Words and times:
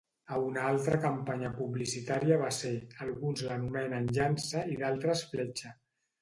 A 0.35 0.37
una 0.43 0.61
altra 0.67 0.95
campanya 1.01 1.51
publicitària 1.57 2.39
va 2.45 2.49
ser 2.61 2.71
"alguns 3.09 3.45
l'anomenen 3.49 4.09
llança 4.17 4.65
i 4.75 4.81
d'altres 4.81 5.23
fletxa". 5.35 5.77